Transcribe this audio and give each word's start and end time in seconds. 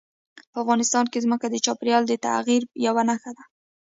په 0.51 0.57
افغانستان 0.63 1.05
کې 1.11 1.23
ځمکه 1.25 1.47
د 1.49 1.55
چاپېریال 1.65 2.03
د 2.07 2.13
تغیر 2.25 2.63
یوه 2.85 3.03
نښه 3.09 3.31
ده. 3.37 3.43